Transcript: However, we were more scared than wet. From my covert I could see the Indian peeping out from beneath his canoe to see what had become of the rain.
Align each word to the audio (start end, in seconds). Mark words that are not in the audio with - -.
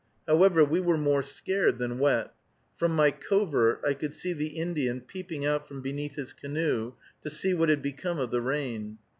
However, 0.25 0.65
we 0.65 0.79
were 0.79 0.97
more 0.97 1.21
scared 1.21 1.77
than 1.77 1.99
wet. 1.99 2.33
From 2.75 2.95
my 2.95 3.11
covert 3.11 3.81
I 3.85 3.93
could 3.93 4.15
see 4.15 4.33
the 4.33 4.47
Indian 4.47 4.99
peeping 5.01 5.45
out 5.45 5.67
from 5.67 5.81
beneath 5.81 6.15
his 6.15 6.33
canoe 6.33 6.93
to 7.21 7.29
see 7.29 7.53
what 7.53 7.69
had 7.69 7.83
become 7.83 8.17
of 8.17 8.31
the 8.31 8.41
rain. 8.41 8.97